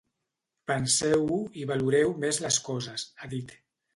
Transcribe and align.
Penseu-ho 0.71 1.37
i 1.63 1.67
valoreu 1.73 2.15
més 2.25 2.41
les 2.47 2.59
coses, 2.71 3.07
ha 3.25 3.33
dit. 3.37 3.57